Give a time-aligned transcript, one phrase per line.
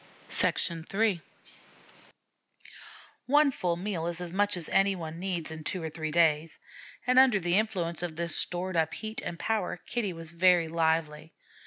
[0.43, 1.21] III
[3.27, 6.57] One full meal is as much as any one needs in two or three days,
[7.05, 11.33] and under the influence of this stored up heat and power, Kitty was very lively.